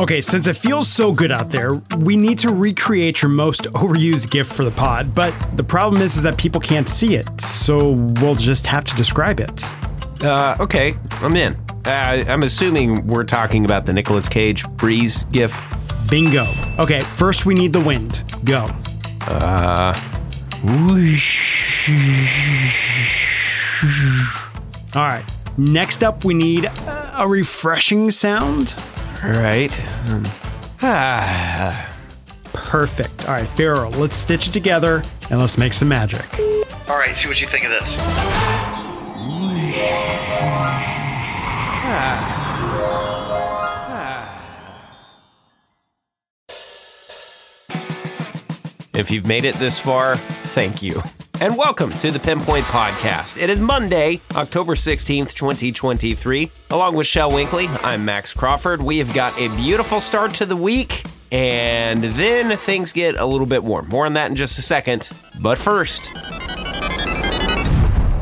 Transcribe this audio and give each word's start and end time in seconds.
Okay, 0.00 0.20
since 0.20 0.48
it 0.48 0.56
feels 0.56 0.88
so 0.88 1.12
good 1.12 1.30
out 1.30 1.50
there, 1.50 1.74
we 1.98 2.16
need 2.16 2.36
to 2.40 2.50
recreate 2.50 3.22
your 3.22 3.28
most 3.28 3.64
overused 3.74 4.28
gift 4.28 4.52
for 4.52 4.64
the 4.64 4.70
pod, 4.72 5.14
but 5.14 5.32
the 5.56 5.62
problem 5.62 6.02
is, 6.02 6.16
is 6.16 6.22
that 6.22 6.36
people 6.36 6.60
can't 6.60 6.88
see 6.88 7.14
it, 7.14 7.40
so 7.40 7.92
we'll 8.20 8.34
just 8.34 8.66
have 8.66 8.84
to 8.84 8.96
describe 8.96 9.38
it. 9.38 9.70
Uh, 10.20 10.56
okay, 10.58 10.94
I'm 11.20 11.36
in. 11.36 11.54
Uh, 11.86 12.24
I'm 12.26 12.42
assuming 12.42 13.06
we're 13.06 13.22
talking 13.22 13.64
about 13.64 13.84
the 13.84 13.92
Nicolas 13.92 14.28
Cage 14.28 14.68
Breeze 14.70 15.24
gif. 15.30 15.62
Bingo. 16.10 16.46
Okay, 16.78 17.00
first 17.00 17.46
we 17.46 17.54
need 17.54 17.72
the 17.72 17.80
wind. 17.80 18.24
Go. 18.44 18.68
Uh, 19.28 19.94
whoosh. 20.64 21.88
All 24.96 25.02
right. 25.02 25.24
Next 25.56 26.02
up, 26.02 26.24
we 26.24 26.34
need 26.34 26.64
a 26.64 27.24
refreshing 27.28 28.10
sound. 28.10 28.74
All 29.24 29.30
right. 29.30 30.08
Um, 30.08 30.24
ah. 30.82 31.90
Perfect. 32.52 33.26
All 33.28 33.34
right, 33.34 33.48
Farrell, 33.48 33.90
let's 33.92 34.16
stitch 34.16 34.48
it 34.48 34.52
together 34.52 35.02
and 35.30 35.40
let's 35.40 35.58
make 35.58 35.72
some 35.72 35.88
magic. 35.88 36.24
All 36.88 36.96
right, 36.96 37.16
see 37.16 37.28
what 37.28 37.40
you 37.40 37.46
think 37.46 37.64
of 37.64 37.70
this. 37.70 37.94
If 48.94 49.10
you've 49.10 49.26
made 49.26 49.44
it 49.44 49.56
this 49.56 49.78
far, 49.78 50.16
thank 50.16 50.82
you. 50.82 51.02
And 51.40 51.56
welcome 51.56 51.90
to 51.96 52.12
the 52.12 52.20
Pinpoint 52.20 52.64
Podcast. 52.66 53.42
It 53.42 53.50
is 53.50 53.58
Monday, 53.58 54.20
October 54.36 54.76
16th, 54.76 55.34
2023. 55.34 56.48
Along 56.70 56.94
with 56.94 57.08
Shell 57.08 57.32
Winkley, 57.32 57.66
I'm 57.82 58.04
Max 58.04 58.32
Crawford. 58.32 58.80
We 58.80 58.98
have 58.98 59.12
got 59.12 59.36
a 59.36 59.48
beautiful 59.56 60.00
start 60.00 60.32
to 60.34 60.46
the 60.46 60.54
week, 60.54 61.02
and 61.32 62.04
then 62.04 62.56
things 62.56 62.92
get 62.92 63.16
a 63.16 63.26
little 63.26 63.48
bit 63.48 63.64
warm. 63.64 63.88
More 63.88 64.06
on 64.06 64.14
that 64.14 64.30
in 64.30 64.36
just 64.36 64.60
a 64.60 64.62
second. 64.62 65.10
But 65.40 65.58
first, 65.58 66.12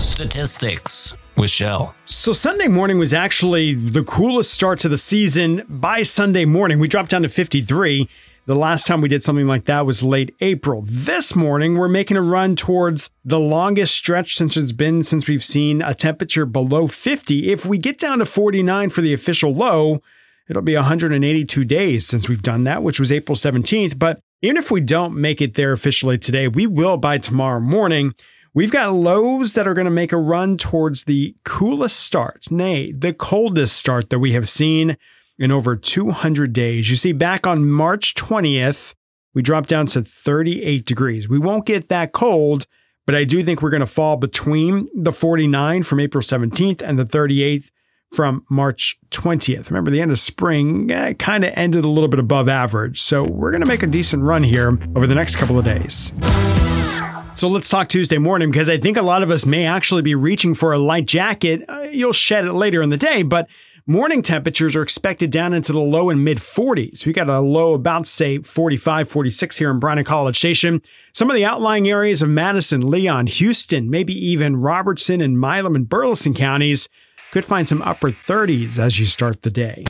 Statistics 0.00 1.16
with 1.36 1.50
Shell. 1.50 1.96
So, 2.04 2.32
Sunday 2.32 2.68
morning 2.68 2.96
was 2.98 3.12
actually 3.12 3.74
the 3.74 4.04
coolest 4.04 4.54
start 4.54 4.78
to 4.80 4.88
the 4.88 4.98
season. 4.98 5.64
By 5.68 6.04
Sunday 6.04 6.44
morning, 6.44 6.78
we 6.78 6.86
dropped 6.86 7.10
down 7.10 7.22
to 7.22 7.28
53. 7.28 8.08
The 8.50 8.56
last 8.56 8.88
time 8.88 9.00
we 9.00 9.08
did 9.08 9.22
something 9.22 9.46
like 9.46 9.66
that 9.66 9.86
was 9.86 10.02
late 10.02 10.34
April. 10.40 10.82
This 10.84 11.36
morning, 11.36 11.76
we're 11.76 11.86
making 11.86 12.16
a 12.16 12.20
run 12.20 12.56
towards 12.56 13.08
the 13.24 13.38
longest 13.38 13.94
stretch 13.94 14.34
since 14.34 14.56
it's 14.56 14.72
been 14.72 15.04
since 15.04 15.28
we've 15.28 15.44
seen 15.44 15.80
a 15.80 15.94
temperature 15.94 16.44
below 16.46 16.88
50. 16.88 17.52
If 17.52 17.64
we 17.64 17.78
get 17.78 17.96
down 17.96 18.18
to 18.18 18.26
49 18.26 18.90
for 18.90 19.02
the 19.02 19.14
official 19.14 19.54
low, 19.54 20.02
it'll 20.48 20.62
be 20.62 20.74
182 20.74 21.64
days 21.64 22.08
since 22.08 22.28
we've 22.28 22.42
done 22.42 22.64
that, 22.64 22.82
which 22.82 22.98
was 22.98 23.12
April 23.12 23.36
17th. 23.36 23.96
But 24.00 24.18
even 24.42 24.56
if 24.56 24.68
we 24.68 24.80
don't 24.80 25.14
make 25.14 25.40
it 25.40 25.54
there 25.54 25.70
officially 25.70 26.18
today, 26.18 26.48
we 26.48 26.66
will 26.66 26.96
by 26.96 27.18
tomorrow 27.18 27.60
morning. 27.60 28.16
We've 28.52 28.72
got 28.72 28.92
lows 28.92 29.52
that 29.52 29.68
are 29.68 29.74
going 29.74 29.84
to 29.84 29.92
make 29.92 30.10
a 30.10 30.18
run 30.18 30.56
towards 30.56 31.04
the 31.04 31.36
coolest 31.44 32.00
start, 32.00 32.50
nay, 32.50 32.90
the 32.90 33.14
coldest 33.14 33.76
start 33.76 34.10
that 34.10 34.18
we 34.18 34.32
have 34.32 34.48
seen 34.48 34.96
in 35.40 35.50
over 35.50 35.74
200 35.74 36.52
days. 36.52 36.90
You 36.90 36.96
see, 36.96 37.12
back 37.12 37.46
on 37.46 37.68
March 37.68 38.14
20th, 38.14 38.94
we 39.34 39.40
dropped 39.40 39.70
down 39.70 39.86
to 39.86 40.02
38 40.02 40.84
degrees. 40.84 41.28
We 41.28 41.38
won't 41.38 41.64
get 41.64 41.88
that 41.88 42.12
cold, 42.12 42.66
but 43.06 43.14
I 43.14 43.24
do 43.24 43.42
think 43.42 43.62
we're 43.62 43.70
going 43.70 43.80
to 43.80 43.86
fall 43.86 44.18
between 44.18 44.88
the 44.94 45.12
49 45.12 45.82
from 45.82 45.98
April 45.98 46.22
17th 46.22 46.82
and 46.82 46.98
the 46.98 47.04
38th 47.04 47.70
from 48.12 48.44
March 48.50 48.98
20th. 49.10 49.70
Remember, 49.70 49.90
the 49.90 50.02
end 50.02 50.10
of 50.10 50.18
spring 50.18 50.90
eh, 50.90 51.14
kind 51.14 51.44
of 51.44 51.52
ended 51.54 51.84
a 51.84 51.88
little 51.88 52.08
bit 52.08 52.18
above 52.18 52.48
average. 52.48 53.00
So 53.00 53.22
we're 53.22 53.52
going 53.52 53.62
to 53.62 53.68
make 53.68 53.82
a 53.82 53.86
decent 53.86 54.22
run 54.22 54.42
here 54.42 54.78
over 54.94 55.06
the 55.06 55.14
next 55.14 55.36
couple 55.36 55.58
of 55.58 55.64
days. 55.64 56.12
So 57.34 57.48
let's 57.48 57.70
talk 57.70 57.88
Tuesday 57.88 58.18
morning 58.18 58.50
because 58.50 58.68
I 58.68 58.76
think 58.76 58.98
a 58.98 59.02
lot 59.02 59.22
of 59.22 59.30
us 59.30 59.46
may 59.46 59.64
actually 59.64 60.02
be 60.02 60.14
reaching 60.14 60.54
for 60.54 60.72
a 60.72 60.78
light 60.78 61.06
jacket. 61.06 61.62
Uh, 61.66 61.82
you'll 61.82 62.12
shed 62.12 62.44
it 62.44 62.52
later 62.52 62.82
in 62.82 62.90
the 62.90 62.98
day, 62.98 63.22
but 63.22 63.46
Morning 63.86 64.20
temperatures 64.20 64.76
are 64.76 64.82
expected 64.82 65.30
down 65.30 65.54
into 65.54 65.72
the 65.72 65.80
low 65.80 66.10
and 66.10 66.22
mid 66.22 66.36
40s. 66.36 67.06
We 67.06 67.14
got 67.14 67.30
a 67.30 67.40
low 67.40 67.72
about, 67.72 68.06
say, 68.06 68.38
45, 68.38 69.08
46 69.08 69.56
here 69.56 69.70
in 69.70 69.78
Bryan 69.78 70.04
College 70.04 70.36
Station. 70.36 70.82
Some 71.14 71.30
of 71.30 71.34
the 71.34 71.46
outlying 71.46 71.88
areas 71.88 72.20
of 72.20 72.28
Madison, 72.28 72.86
Leon, 72.86 73.28
Houston, 73.28 73.88
maybe 73.88 74.12
even 74.12 74.56
Robertson 74.56 75.22
and 75.22 75.40
Milam 75.40 75.74
and 75.74 75.88
Burleson 75.88 76.34
counties 76.34 76.90
could 77.32 77.44
find 77.44 77.66
some 77.66 77.80
upper 77.82 78.10
30s 78.10 78.78
as 78.78 79.00
you 79.00 79.06
start 79.06 79.42
the 79.42 79.50
day. 79.50 79.86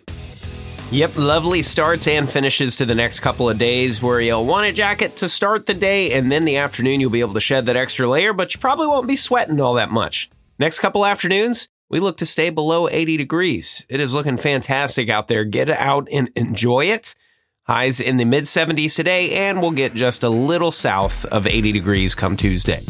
Yep, 0.93 1.17
lovely 1.17 1.63
starts 1.63 2.07
and 2.07 2.29
finishes 2.29 2.77
to 2.77 2.87
the 2.87 2.95
next 2.95 3.21
couple 3.21 3.51
of 3.51 3.59
days 3.59 4.01
where 4.01 4.21
you'll 4.21 4.47
want 4.47 4.67
a 4.67 4.73
jacket 4.73 5.17
to 5.17 5.29
start 5.29 5.67
the 5.67 5.75
day, 5.75 6.13
and 6.13 6.31
then 6.31 6.45
the 6.45 6.59
afternoon 6.59 7.01
you'll 7.01 7.11
be 7.11 7.21
able 7.21 7.35
to 7.35 7.41
shed 7.41 7.67
that 7.67 7.77
extra 7.77 8.07
layer, 8.07 8.33
but 8.33 8.55
you 8.55 8.61
probably 8.61 8.87
won't 8.87 9.09
be 9.09 9.17
sweating 9.17 9.61
all 9.61 9.75
that 9.75 9.91
much. 9.91 10.31
Next 10.59 10.79
couple 10.79 11.05
afternoons, 11.07 11.69
we 11.91 11.99
look 11.99 12.17
to 12.19 12.27
stay 12.27 12.51
below 12.51 12.89
80 12.89 13.17
degrees. 13.17 13.85
It 13.89 14.01
is 14.01 14.15
looking 14.15 14.39
fantastic 14.39 15.11
out 15.11 15.27
there. 15.27 15.45
Get 15.45 15.69
out 15.69 16.07
and 16.11 16.31
enjoy 16.37 16.87
it. 16.87 17.17
Highs 17.65 18.01
in 18.01 18.17
the 18.17 18.25
mid 18.25 18.45
70s 18.45 18.95
today, 18.95 19.33
and 19.33 19.61
we'll 19.61 19.73
get 19.73 19.95
just 19.95 20.23
a 20.23 20.29
little 20.29 20.71
south 20.71 21.25
of 21.27 21.47
80 21.47 21.73
degrees 21.73 22.15
come 22.15 22.37
Tuesday. 22.37 22.81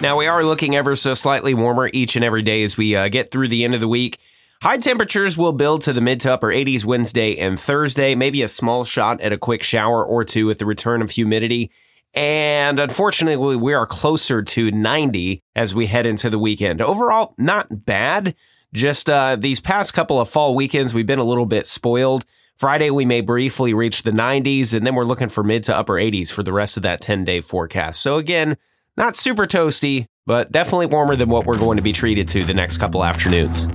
Now, 0.00 0.18
we 0.18 0.26
are 0.26 0.44
looking 0.44 0.74
ever 0.74 0.96
so 0.96 1.14
slightly 1.14 1.54
warmer 1.54 1.88
each 1.92 2.16
and 2.16 2.24
every 2.24 2.42
day 2.42 2.64
as 2.64 2.76
we 2.76 2.94
uh, 2.94 3.08
get 3.08 3.30
through 3.30 3.48
the 3.48 3.64
end 3.64 3.74
of 3.74 3.80
the 3.80 3.88
week. 3.88 4.18
High 4.60 4.78
temperatures 4.78 5.38
will 5.38 5.52
build 5.52 5.82
to 5.82 5.92
the 5.92 6.00
mid 6.00 6.20
to 6.22 6.32
upper 6.32 6.48
80s 6.48 6.84
Wednesday 6.84 7.36
and 7.38 7.58
Thursday, 7.58 8.14
maybe 8.14 8.42
a 8.42 8.48
small 8.48 8.84
shot 8.84 9.20
at 9.20 9.32
a 9.32 9.38
quick 9.38 9.62
shower 9.62 10.04
or 10.04 10.24
two 10.24 10.46
with 10.46 10.58
the 10.58 10.66
return 10.66 11.02
of 11.02 11.12
humidity. 11.12 11.70
And 12.14 12.78
unfortunately, 12.78 13.56
we 13.56 13.74
are 13.74 13.86
closer 13.86 14.42
to 14.42 14.70
90 14.70 15.42
as 15.56 15.74
we 15.74 15.86
head 15.86 16.06
into 16.06 16.30
the 16.30 16.38
weekend. 16.38 16.80
Overall, 16.80 17.34
not 17.38 17.84
bad. 17.84 18.36
Just 18.72 19.10
uh, 19.10 19.36
these 19.36 19.60
past 19.60 19.94
couple 19.94 20.20
of 20.20 20.28
fall 20.28 20.54
weekends, 20.54 20.94
we've 20.94 21.06
been 21.06 21.18
a 21.18 21.24
little 21.24 21.46
bit 21.46 21.66
spoiled. 21.66 22.24
Friday, 22.56 22.90
we 22.90 23.04
may 23.04 23.20
briefly 23.20 23.74
reach 23.74 24.04
the 24.04 24.12
90s, 24.12 24.72
and 24.72 24.86
then 24.86 24.94
we're 24.94 25.04
looking 25.04 25.28
for 25.28 25.42
mid 25.42 25.64
to 25.64 25.76
upper 25.76 25.94
80s 25.94 26.32
for 26.32 26.44
the 26.44 26.52
rest 26.52 26.76
of 26.76 26.84
that 26.84 27.00
10 27.00 27.24
day 27.24 27.40
forecast. 27.40 28.00
So, 28.00 28.16
again, 28.16 28.56
not 28.96 29.16
super 29.16 29.46
toasty, 29.46 30.06
but 30.24 30.52
definitely 30.52 30.86
warmer 30.86 31.16
than 31.16 31.28
what 31.28 31.46
we're 31.46 31.58
going 31.58 31.76
to 31.76 31.82
be 31.82 31.92
treated 31.92 32.28
to 32.28 32.44
the 32.44 32.54
next 32.54 32.78
couple 32.78 33.04
afternoons. 33.04 33.68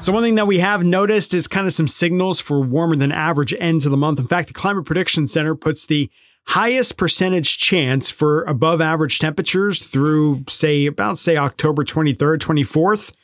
So, 0.00 0.12
one 0.12 0.22
thing 0.22 0.36
that 0.36 0.46
we 0.46 0.58
have 0.60 0.82
noticed 0.84 1.34
is 1.34 1.46
kind 1.46 1.66
of 1.66 1.74
some 1.74 1.88
signals 1.88 2.40
for 2.40 2.60
warmer 2.60 2.96
than 2.96 3.12
average 3.12 3.54
ends 3.58 3.84
of 3.84 3.90
the 3.90 3.96
month. 3.98 4.18
In 4.18 4.26
fact, 4.26 4.48
the 4.48 4.54
Climate 4.54 4.86
Prediction 4.86 5.26
Center 5.26 5.54
puts 5.54 5.84
the 5.84 6.10
highest 6.46 6.96
percentage 6.96 7.58
chance 7.58 8.10
for 8.10 8.42
above 8.44 8.80
average 8.80 9.18
temperatures 9.18 9.78
through 9.80 10.44
say 10.48 10.86
about 10.86 11.18
say 11.18 11.36
October 11.36 11.84
23rd, 11.84 12.38
24th, 12.38 13.14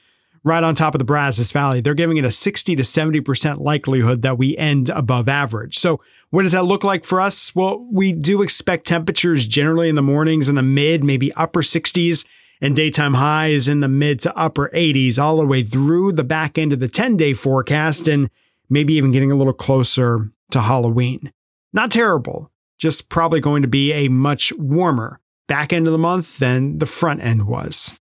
right 0.43 0.65
on 0.65 0.75
top 0.75 0.95
of 0.95 0.99
the 0.99 1.05
Brazos 1.05 1.53
Valley. 1.53 1.81
They're 1.81 1.95
giving 1.95 2.17
it 2.17 2.25
a 2.25 2.31
60 2.31 2.77
to 2.77 2.83
70% 2.83 3.61
likelihood 3.61 4.23
that 4.23 4.39
we 4.39 4.57
end 4.57 4.89
above 4.89 5.29
average. 5.29 5.77
So 5.77 6.01
what 6.31 6.43
does 6.43 6.53
that 6.53 6.65
look 6.65 6.85
like 6.85 7.05
for 7.05 7.21
us? 7.21 7.55
Well, 7.55 7.87
we 7.91 8.13
do 8.13 8.43
expect 8.43 8.87
temperatures 8.87 9.47
generally 9.47 9.89
in 9.89 9.97
the 9.97 10.03
mornings 10.03 10.49
in 10.49 10.55
the 10.55 10.63
mid, 10.63 11.05
maybe 11.05 11.33
upper 11.35 11.63
60s 11.63 12.25
and 12.61 12.77
daytime 12.77 13.15
highs 13.15 13.69
in 13.69 13.81
the 13.81 13.89
mid 13.89 14.21
to 14.21 14.37
upper 14.37 14.71
80s 14.75 15.19
all 15.19 15.39
the 15.39 15.47
way 15.47 15.63
through 15.63 16.13
the 16.13 16.25
back 16.25 16.59
end 16.59 16.73
of 16.73 16.81
the 16.81 16.89
10 16.89 17.17
day 17.17 17.33
forecast 17.33 18.07
and 18.09 18.31
maybe 18.69 18.95
even 18.95 19.11
getting 19.11 19.33
a 19.33 19.37
little 19.37 19.53
closer 19.53 20.31
to 20.51 20.61
Halloween. 20.61 21.33
Not 21.73 21.91
terrible, 21.91 22.50
just 22.81 23.11
probably 23.11 23.41
going 23.41 23.63
to 23.63 23.69
be 23.69 23.93
a 23.93 24.09
much 24.09 24.53
warmer 24.55 25.21
back 25.47 25.73
end 25.73 25.87
of 25.87 25.93
the 25.93 25.99
month 25.99 26.39
than 26.39 26.79
the 26.79 26.87
front 26.87 27.23
end 27.23 27.47
was. 27.47 27.99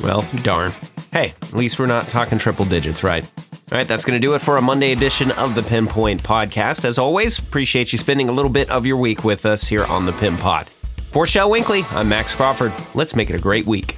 Well, 0.00 0.24
darn. 0.42 0.72
Hey, 1.12 1.34
at 1.42 1.52
least 1.52 1.78
we're 1.78 1.86
not 1.86 2.08
talking 2.08 2.38
triple 2.38 2.64
digits, 2.64 3.02
right? 3.02 3.24
All 3.72 3.78
right, 3.78 3.88
that's 3.88 4.04
going 4.04 4.20
to 4.20 4.24
do 4.24 4.34
it 4.34 4.42
for 4.42 4.56
a 4.56 4.62
Monday 4.62 4.92
edition 4.92 5.32
of 5.32 5.54
the 5.54 5.62
Pinpoint 5.62 6.22
Podcast. 6.22 6.84
As 6.84 6.98
always, 6.98 7.38
appreciate 7.38 7.92
you 7.92 7.98
spending 7.98 8.28
a 8.28 8.32
little 8.32 8.50
bit 8.50 8.70
of 8.70 8.86
your 8.86 8.98
week 8.98 9.24
with 9.24 9.44
us 9.44 9.66
here 9.66 9.84
on 9.84 10.06
the 10.06 10.12
Pin 10.12 10.36
Pod. 10.36 10.68
For 11.10 11.26
Shell 11.26 11.50
Winkley, 11.50 11.82
I'm 11.90 12.08
Max 12.08 12.36
Crawford. 12.36 12.72
Let's 12.94 13.16
make 13.16 13.30
it 13.30 13.34
a 13.34 13.40
great 13.40 13.66
week. 13.66 13.96